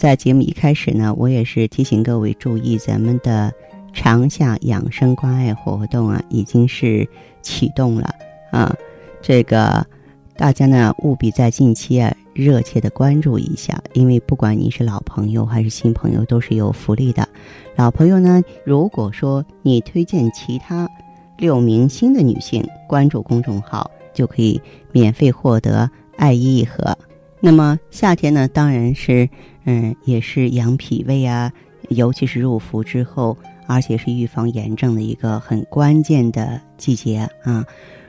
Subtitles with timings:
[0.00, 3.52] 在节目一开始呢，我也是提醒各位注意，咱们的
[3.92, 7.06] 长夏养生关爱活动啊，已经是
[7.42, 8.14] 启动了
[8.50, 8.74] 啊。
[9.20, 9.86] 这个
[10.38, 17.28] 大家呢务必在近期啊热切的关注一下，因为不管你是老朋友还是新朋友，都是有福利的。
[17.76, 20.88] 老朋友呢，如果说你推荐其他
[21.36, 24.58] 六名新的女性关注公众号，就可以
[24.92, 26.96] 免费获得艾依一盒。
[27.40, 29.28] 那么夏天呢，当然是。
[29.66, 31.52] 嗯，也是养脾胃啊，
[31.90, 37.62] 尤其是入伏之后，而且是预防炎症的一个很关键的季节啊。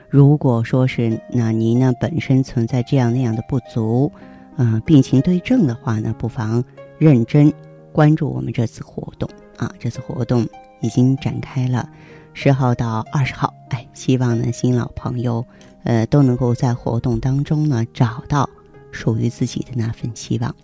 [0.08, 4.10] 如果说是那您呢本身存在这样那样的不足，
[4.56, 6.64] 嗯，病情对症的话呢，不妨
[6.98, 7.52] 认真
[7.92, 9.70] 关注我们这次活动啊。
[9.78, 10.48] 这次活动
[10.80, 11.86] 已经展开了，
[12.32, 15.44] 十号到二十号，哎，希望呢新老朋友
[15.84, 18.48] 呃都能够在活动当中呢找到
[18.92, 20.54] 属于自己的那份希望。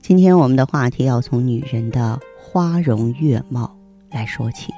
[0.00, 3.74] 今天我们的话题要从女人的花容月貌
[4.10, 4.72] 来说起。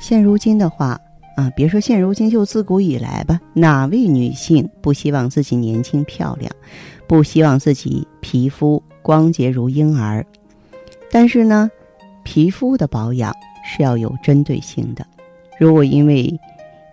[0.00, 0.98] 现如今的话
[1.36, 6.50] 啊，别说现如今，就自古以来吧，哪位女性不希望自己年轻漂亮，
[7.06, 10.24] 不希望自己皮肤光洁如婴儿？
[11.10, 11.70] 但是呢，
[12.24, 15.06] 皮肤的保养是要有针对性的。
[15.58, 16.38] 如果因为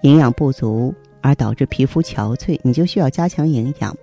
[0.02, 3.96] 营养不足而导致皮肤憔悴，你就需要加强营养。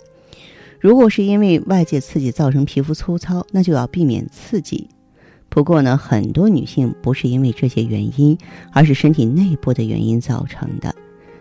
[0.85, 4.87] 如果是因为外界刺激造成皮肤粗糙，那就要避免刺激。
[5.49, 8.37] 不过呢，很多女性不是因为这些原因，
[8.71, 10.95] 而是身体内部的原因造成的。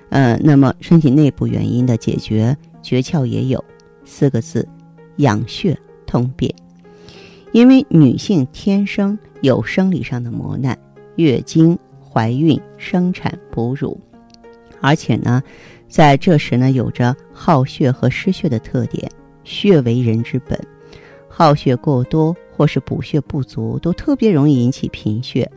[0.08, 3.62] 呃，那么身体内部原因的解决诀窍也有
[4.06, 4.66] 四个字：
[5.18, 6.50] 养血通便。
[7.52, 10.80] 因为女性天生有生理上的磨难，
[11.18, 14.00] 月经、怀孕、生产、哺乳，
[14.80, 15.44] 而且呢，
[15.90, 19.12] 在这时呢，有着耗血和失血的特点。
[19.44, 20.60] 血为人之本，
[21.28, 25.50] 耗血过多或是补血不足，都特别容易引起贫血。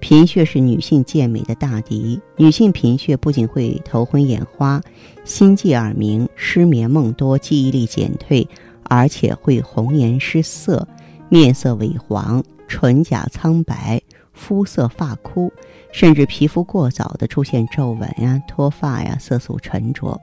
[0.00, 2.18] 贫血是女性健美的大敌。
[2.36, 4.80] 女性贫血不仅会头昏眼花、
[5.24, 8.46] 心悸耳鸣、失眠梦多、记忆力减退，
[8.84, 10.86] 而且会红颜失色、
[11.28, 14.00] 面色萎黄、唇甲苍白、
[14.32, 15.52] 肤色发枯，
[15.92, 20.18] 甚至皮肤过早的出现皱纹呀、脱发呀、色素沉着。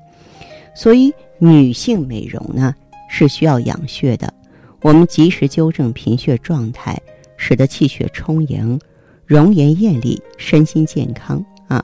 [0.76, 2.74] 所以，女性美容呢？
[3.08, 4.34] 是需要养血的，
[4.82, 7.00] 我们及时纠正贫血状态，
[7.38, 8.80] 使得气血充盈，
[9.26, 11.84] 容颜艳丽，身心健康啊。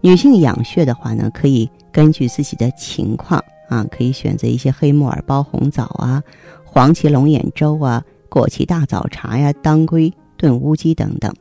[0.00, 6.22] 女性养血的话呢，可以根据自己的情况啊，可以选择一些黑木耳煲红枣啊、
[6.64, 11.34] 黄芪龙眼粥啊、枸杞大枣茶呀、当归炖乌鸡等等。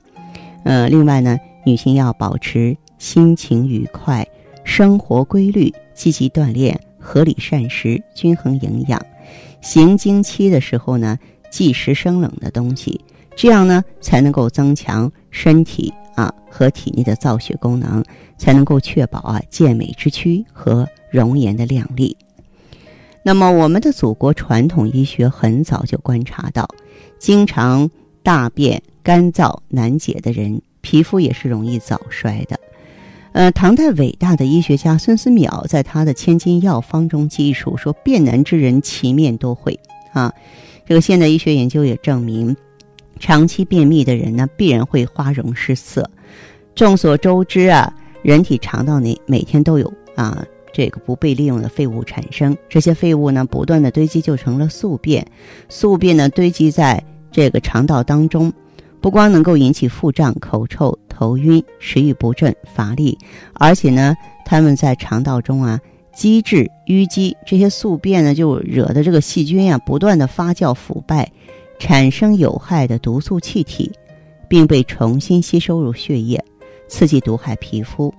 [0.64, 4.28] 呃，另外呢，女性要保持心情愉快，
[4.66, 9.02] 生活规律，积极锻炼，合理膳食，均衡营养。
[9.62, 11.18] 行经期的时候呢，
[11.52, 13.00] 忌食生冷的东西，
[13.36, 18.04] 这样呢才能够增强身体啊和体内的造血功能，
[18.38, 22.16] 才能够确保啊健美之躯和容颜的靓丽。
[23.22, 26.68] 那么，我们的祖国传统医学很早就观察到，
[27.20, 27.90] 经常
[28.24, 32.58] 大便干燥难解的人，皮肤也是容易早衰的。
[33.40, 39.80] 呃，唐代伟大的医学家孙思邈在他的《千金药方》中记述说：“便难之人，其面多会。”
[40.12, 40.30] 啊，
[40.86, 42.54] 这个现代医学研究也证明，
[43.18, 46.12] 长期便秘的人呢，必然会花容失色。
[46.76, 55.26] 众所周知啊，人体肠道内每天都有啊这个不被利用的废物产生，这些废物呢，不断的堆积就成了宿便，
[55.70, 57.02] 宿便呢堆积在
[57.32, 58.52] 这个肠道当中。
[59.02, 63.18] 不光能够引起腹胀、口臭、头晕、食欲不振、乏力，
[63.56, 65.78] 而且呢，他们在肠道中啊
[66.14, 71.30] 积滞淤积，这些宿便呢就惹得这个细菌啊不断的发酵腐败，
[71.78, 73.92] 产生有害的毒素气体，
[74.48, 76.42] 并被重新吸收入血液，
[76.88, 78.14] 刺激毒害皮肤，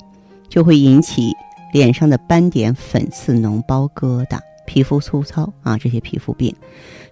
[0.50, 1.32] 就会引起
[1.72, 4.38] 脸上的斑点、粉刺、脓包、疙瘩。
[4.66, 6.54] 皮肤粗糙啊，这些皮肤病，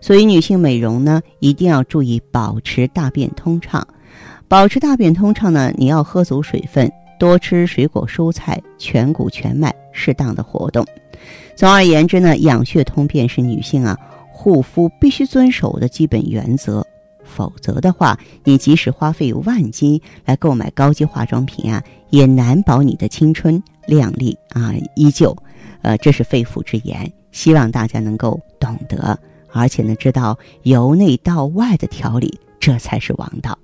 [0.00, 3.84] 所以女性美容呢，一定要注意保持大便通畅。
[4.48, 10.86] 保持大便通畅呢，你要喝足水分，多吃水果蔬菜，全谷全麦，适当的活动。
[11.54, 13.94] 总而言之呢，养血通便是女性啊
[14.32, 16.82] 护肤必须遵守的基本原则。
[17.22, 25.36] 否则的话，你即使花费万金来购买高级化妆品啊，也难保你的青春靓丽啊依旧。
[25.82, 29.18] 呃，这是肺腑之言，希望大家能够懂得，
[29.52, 33.58] 而且呢，知道由内到外的调理，这才是王道。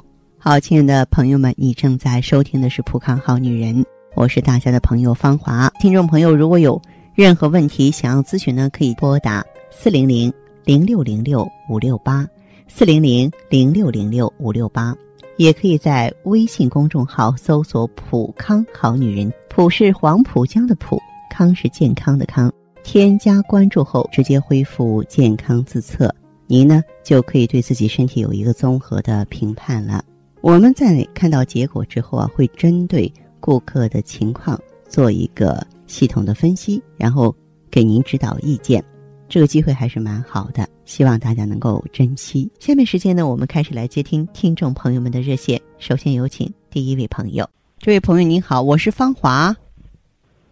[0.46, 3.74] 好，亲爱的朋友们，你正在收听的是《浦康好女人》，
[4.14, 5.70] 我是大家的朋友芳华。
[5.80, 6.78] 听众朋友，如果有
[7.14, 10.30] 任何问题想要咨询呢，可以拨打四零零
[10.62, 12.28] 零六零六五六八。
[12.68, 14.94] 四零零零六零六五六八，
[15.38, 21.00] 也可以在微信公众号搜索“普康好女人”，普是黄浦江的浦，
[21.30, 22.52] 康是健康的康。
[22.82, 26.14] 添加关注后，直接恢复健康自测，
[26.46, 30.04] 您呢就可以对自己身体有一个综合的评判了。
[30.44, 33.10] 我们在看到结果之后啊，会针对
[33.40, 37.34] 顾客的情况做一个系统的分析，然后
[37.70, 38.84] 给您指导意见。
[39.26, 42.46] 这个机会还是蛮好的，希望大家能够珍惜。
[42.60, 45.58] 下面时间呢，我们开始来接听听众朋友们的热线。
[45.78, 47.48] 首先有请第一位朋友，
[47.78, 49.56] 这位朋友您好，我是芳华。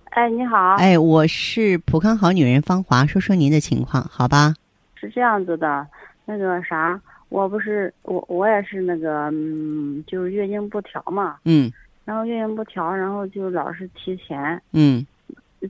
[0.05, 0.77] 哎，你好。
[0.77, 4.55] 哎，我是普康好女人芳华，说说您的情况，好吧？
[4.94, 5.87] 是这样子的，
[6.25, 6.99] 那个啥，
[7.32, 11.38] 我不是我我也是那个嗯，就是月经不调嘛。
[11.46, 11.73] 嗯。
[12.05, 14.61] 然后月经不调，然后就老是提前。
[14.73, 15.06] 嗯。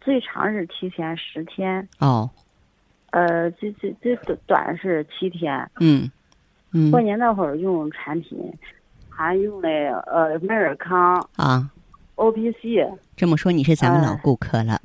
[0.00, 1.87] 最长是提前十天。
[2.00, 2.29] 哦。
[3.11, 5.70] 呃，最最最短短是七天。
[5.79, 6.11] 嗯，
[6.73, 6.91] 嗯。
[6.91, 8.53] 过年那会儿用产品，
[9.09, 9.69] 还用的
[10.06, 11.70] 呃美尔康啊
[12.17, 12.91] ，O P C。
[13.14, 14.81] 这么说你是咱们老顾客了。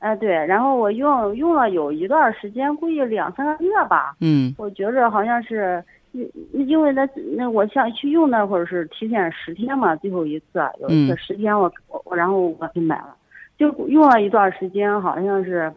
[0.00, 4.14] 哎，对，然后我用用了有一段时间，估计两三个月吧。
[4.20, 4.54] 嗯。
[4.58, 5.82] 我觉着好像是，
[6.14, 7.06] 因因为那
[7.36, 10.46] 那我想去用那会儿是提前十天嘛，最后一次
[10.80, 11.70] 有一次十天我
[12.04, 13.14] 我然后我给买了，
[13.58, 15.72] 就用了一段时间，好像是。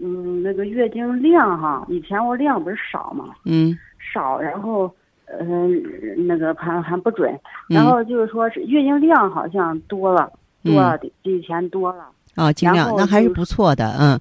[0.00, 4.90] 嗯，那个月经量哈，以前我量不是少嘛，嗯，少，然后，
[5.26, 10.32] 嗯，那个还还不准，然后就是说是月经量好像多了，
[10.64, 12.06] 多了比以前多了。
[12.36, 14.18] 哦，经量那还是不错的，嗯，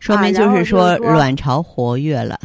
[0.00, 2.36] 说明就是说卵巢活跃了。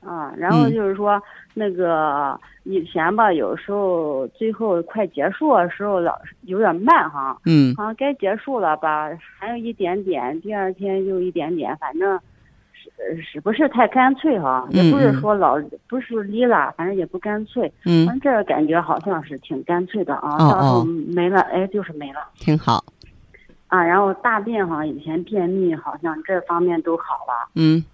[0.00, 1.22] 啊，然后就是说
[1.58, 12.16] 那个以前吧，有时候最后快结束的时候老有点慢哈，嗯，好像该结束了吧，还有一点点，第二天又一点点，反正
[12.72, 15.58] 是是不是太干脆哈，也不是说老
[15.88, 22.84] 不是离了，反正也不干脆，嗯，反正这感觉好像是挺干脆的啊，到时候没了，哎，就是没了，挺好，
[23.66, 27.84] 啊，然后大便哈，以前便秘好像这方面都好了，嗯。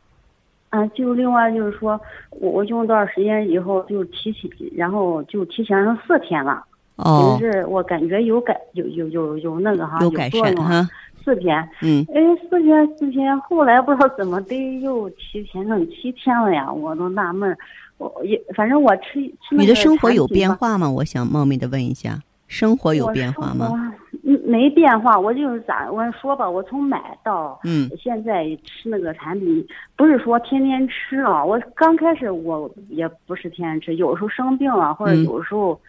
[0.75, 2.01] 啊，就另外就是说，
[2.31, 6.65] 我我用多少时间以后就提前，然后就提前了四天了。
[6.97, 10.89] 哦，就是我感觉有改，有有有有那个哈，有改善哈。
[11.25, 17.57] 四天，嗯，哎，四天四天，后来不知道怎么的又提前成七天了呀，我都纳闷儿。
[17.99, 20.91] 我也反正我吃吃你的生活有变化吗？
[20.91, 22.19] 我想冒昧的问一下，
[22.49, 23.95] 生活有变化吗？
[24.23, 29.67] 嗯，没变化，我就是咋我说吧，我从买到嗯，现在吃那个产品，
[29.97, 31.45] 不是说天天吃啊。
[31.45, 35.81] 我刚开始我也不是天天吃，有时候生病了或者有时候，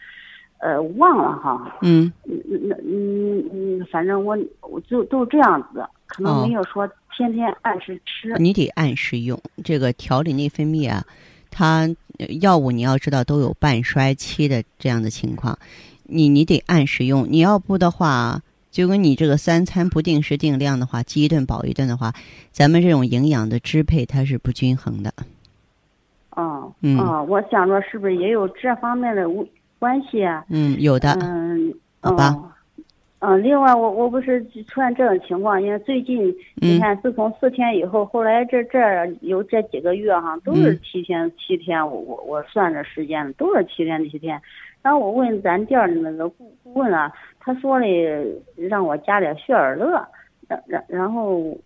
[0.60, 1.78] 呃，忘了哈。
[1.82, 2.12] 嗯。
[2.24, 8.34] 那嗯嗯，反正我我就都这样子，可能没有说天天按时吃。
[8.40, 11.04] 你得按时用这个调理内分泌啊，
[11.52, 11.88] 它
[12.42, 15.58] 药物你要知道都有半衰期的这样的情况。
[16.08, 18.42] 你你得按时用，你要不的话，
[18.72, 22.14] 就跟你这个三餐不定时定量的话，饥一顿饱一顿的话，
[22.52, 25.12] 咱们这种营养的支配它是不均衡的。
[26.32, 29.26] 哦，嗯，我想着是不是也有这方面的
[29.80, 30.46] 关系啊？
[30.50, 31.14] 嗯，有的。
[31.22, 32.36] 嗯，好吧。
[33.20, 38.78] 嗯，另外我我不是出现这种情况，因为最近你看，自从四天以后，后来这这
[39.22, 44.40] 有这几个月哈，都是七天七天，我我我算着时间都是七天七天。
[44.86, 47.88] 然后我问咱店的那个顾顾问啊，他说的
[48.56, 50.00] 让我加点血尔乐，
[50.48, 51.58] 然然然后，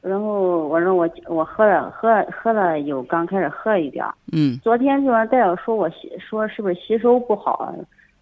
[0.00, 4.56] 然后我说我我喝了喝喝了有刚开始喝了一点嗯。
[4.62, 7.74] 昨天就让大夫说我吸说是不是吸收不好，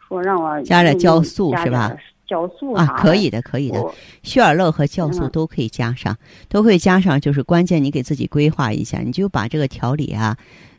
[0.08, 1.94] 说让我加点酵素是吧？
[2.26, 3.78] 酵素啊，可以的，可以的，
[4.22, 6.16] 血尔乐和酵素都可以加上，
[6.48, 7.20] 都可以加上。
[7.20, 10.34] 就是关键你给自己规划一下，你就把这个调理啊，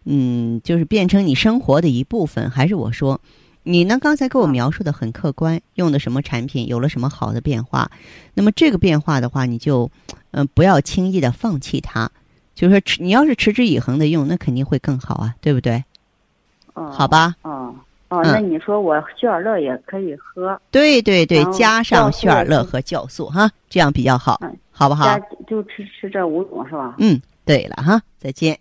[0.05, 2.49] 嗯，就是变成你生活的一部分。
[2.49, 3.21] 还是我说。
[3.63, 3.97] 你呢？
[3.99, 7.89] 刚才给我描述的很客观，用的什么产品，有了什么好的变化？
[8.33, 9.89] 那么这个变化的话，你就，
[10.31, 12.09] 嗯，不要轻易的放弃它。
[12.55, 15.83] 就是说，持你要是持之以恒的用，那肯定会更好啊，对不对？
[16.73, 17.35] 哦，好吧。
[17.43, 17.73] 哦
[18.09, 20.59] 哦，那你说我血尔乐也可以喝？
[20.71, 24.39] 对对对，加上血尔乐和酵素哈，这样比较好，
[24.71, 25.05] 好不好？
[25.47, 26.95] 就吃吃这五种是吧？
[26.97, 28.57] 嗯，对了哈，再见。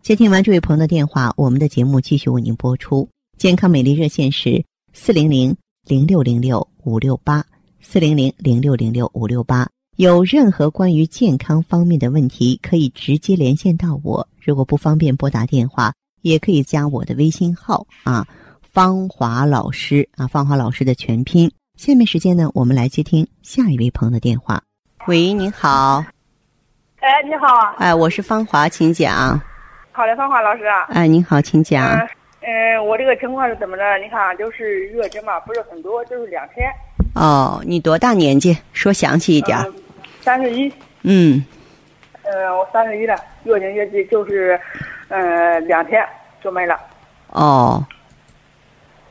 [0.00, 3.06] 接听完这位朋友的电话，我们的节目继续为您播出。
[3.36, 4.64] 健康美丽热线是
[4.94, 7.44] 四零零零六零六五六八
[7.82, 9.68] 四零零零六零六五六八。
[9.96, 14.26] 有任何关于健康方面的问题，可以直接连线到我。
[14.40, 18.26] 如果不方便拨打电话，也可以加我的微信号啊，
[18.62, 21.52] 芳华老师啊，芳华老师的全拼。
[21.76, 24.62] 下面时间呢，我们来接听下一位朋友的电话。
[25.08, 26.02] 喂，您好。
[27.00, 27.46] 哎，你好。
[27.76, 29.38] 哎，我是芳华，请讲。
[29.92, 30.62] 好嘞，芳华老师。
[30.88, 31.86] 哎，您好，请讲。
[32.46, 33.98] 嗯，我这个情况是怎么着？
[33.98, 36.70] 你看，就是月经嘛，不是很多，就是两天。
[37.16, 38.56] 哦，你多大年纪？
[38.72, 39.58] 说详细一点。
[40.20, 40.72] 三十一。
[41.02, 41.44] 嗯。
[42.22, 44.58] 嗯，我三十一了，月经月经就是，
[45.08, 46.06] 呃，两天
[46.40, 46.78] 就没了。
[47.30, 47.84] 哦。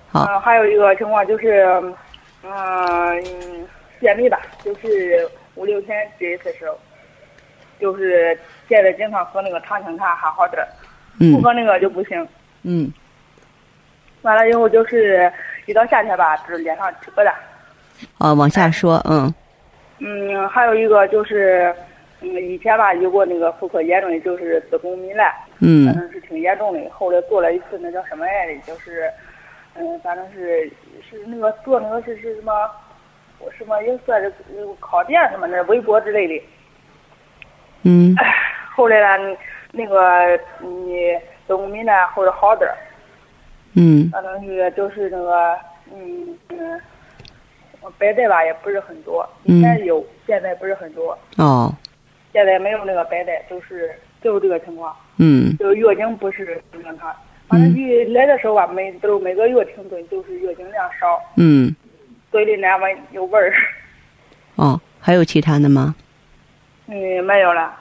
[0.10, 0.24] 好。
[0.26, 1.84] 嗯，还有一个情况就是。
[2.48, 3.68] 嗯，
[4.00, 6.78] 便秘吧，就是五六天这一次时候，
[7.80, 8.40] 就是
[8.70, 10.70] 现在经常喝那个常青茶还好点儿，
[11.32, 12.28] 不喝那个就不行。
[12.62, 12.94] 嗯。
[14.26, 15.32] 完了以后就是
[15.68, 17.32] 一到夏天吧，就是脸上起疙瘩。
[18.18, 19.32] 哦，往下说，嗯。
[20.00, 21.74] 嗯，还有一个就是，
[22.22, 25.32] 嗯，以前吧有过那个妇科严重的，就是子宫糜烂。
[25.60, 25.86] 嗯。
[25.86, 29.10] 反正是挺严重的，后来做了一次那叫什么来着，就是。
[29.76, 30.66] 嗯，反正是
[31.08, 32.52] 是那个做那个是是什么，
[33.40, 34.34] 我什么也算是
[34.80, 36.46] 烤店什么的微波之类的。
[37.84, 38.16] 嗯。
[38.76, 39.38] 后来呢，
[39.72, 41.14] 那个你
[41.46, 42.76] 子宫糜烂后来好点儿。
[43.76, 44.10] 嗯。
[44.10, 45.56] 反正是就是那个
[45.94, 46.82] 嗯嗯，
[47.98, 51.18] 白带吧也不是很多，以前有，现在不是很多。
[51.38, 51.74] 哦。
[52.34, 54.96] 现在没有那个白带，就是就是这个情况。
[55.18, 55.56] 嗯。
[55.58, 57.16] 就月经不是正常。
[57.48, 61.22] 反正一来的时候吧，每都每个月停顿，就是月经量少。
[61.38, 61.74] 嗯。
[62.32, 63.54] 嘴里难闻有味儿。
[64.56, 65.96] 哦，还有其他的吗？
[66.88, 67.74] 嗯，没有了。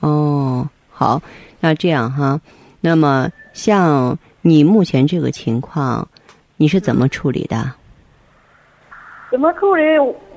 [0.00, 1.22] 哦，好，
[1.60, 2.38] 那这样哈，
[2.80, 6.06] 那么像你目前这个情况，
[6.58, 7.72] 你是怎么处理的？
[9.30, 9.82] 怎么处理？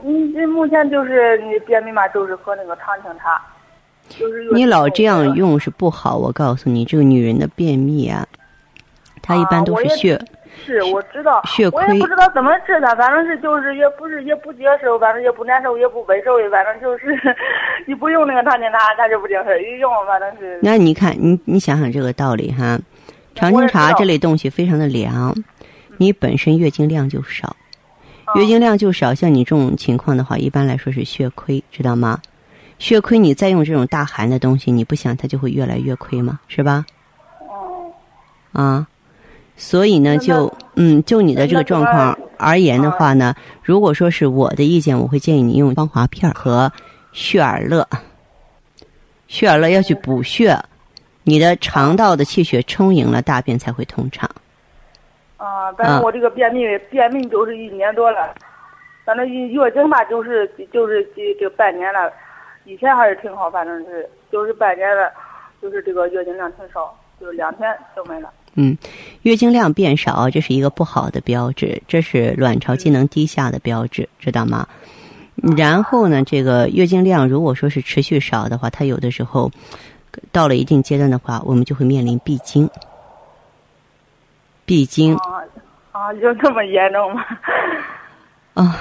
[0.01, 3.41] 你这目前就是你便秘嘛，就是喝那个常青茶。
[4.53, 8.25] 你老这样用是不好，我告诉你，这个女人的便秘啊，
[9.21, 10.17] 她一般都是血，
[10.65, 17.19] 是我知道，血亏，我也不知道怎么治她，反正是就是也不是也不接受，反正也不难受，也不难受，反正就是
[17.85, 20.57] 你不用那个常青茶，它就不接受，一用反正是。
[20.63, 22.79] 那你看，你你想想这个道理哈，
[23.37, 25.33] 常青茶这类东西非常的凉，
[25.97, 27.55] 你本身月经量就少，
[28.35, 32.19] 月经量就少，像你这种情况的话，一般来说是血亏，知道吗？
[32.79, 36.39] 血亏，你再用这种大寒的东西，你不想它就会越来越亏吗？
[36.47, 36.85] 是吧？
[37.39, 37.91] 哦。
[38.51, 38.87] 啊，
[39.55, 46.71] 所以呢，就嗯，就你的这个状况而言的话呢，如果说是我的意见，我会建议你用芳华片和
[47.13, 47.87] 血尔乐。
[49.27, 50.57] 血尔乐要去补血，
[51.27, 54.29] 你的肠道的气血充盈了，大便才会通畅。
[55.35, 58.33] 啊，但是我这个便秘，便秘就是一年多了，
[59.03, 62.09] 反正月经吧，就是就是这这半年了。
[62.63, 65.11] 以前还是挺好，反正是就是半年了，
[65.61, 68.31] 就是这个月经量挺少，就是两天就没了。
[68.55, 68.77] 嗯，
[69.23, 74.65] 月经量变少，这是一个不好的标志，这是卵巢机能低下的标志，知道吗？
[75.55, 79.51] 然后呢，这个月经量如果说是持续少的话，它有的时候
[80.31, 82.69] 到了一定阶段的话，我们就会面临闭经。
[84.65, 85.43] 闭经啊
[85.91, 87.23] 啊，就这么严重吗？
[88.53, 88.75] 啊，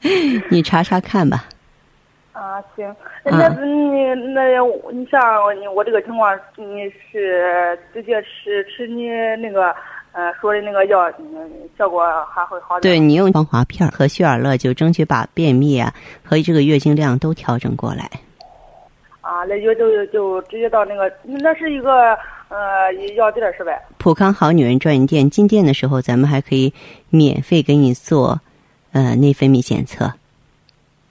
[0.50, 1.44] 你查查看吧。
[2.32, 4.42] 啊，行，那你那
[4.92, 5.20] 你像
[5.60, 9.06] 你我这个情况，你是直接吃吃你
[9.40, 9.72] 那个
[10.10, 11.08] 呃说的那个药，
[11.78, 12.02] 效果
[12.34, 12.92] 还会好点。
[12.92, 15.94] 对你用防滑片和血尔乐，就争取把便秘啊
[16.24, 18.10] 和这个月经量都调整过来。
[19.44, 22.14] 啊，那就就就直接到那个，那是一个
[22.48, 23.78] 呃药店是呗？
[23.98, 26.72] 普康好女人专营店进店的时候，咱们还可以
[27.10, 28.40] 免费给你做
[28.92, 30.10] 呃内分泌检测。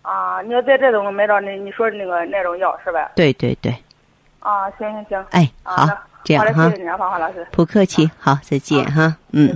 [0.02, 3.12] 啊，你要在这种买到那你说的那个那种药是呗？
[3.16, 3.72] 对对对。
[4.40, 5.26] 啊，行行行。
[5.30, 5.88] 哎，好，
[6.24, 6.70] 这样哈。
[6.72, 7.46] 谢谢你啊，芳华老师。
[7.52, 9.16] 不客气，好，再见哈。
[9.32, 9.56] 嗯。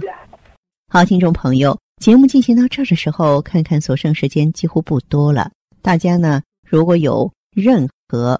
[0.93, 5.49] 好，听众朋友，节目进行到这儿的时候，看看所剩时间几乎不多了。
[5.81, 8.39] 大家呢，如果有任何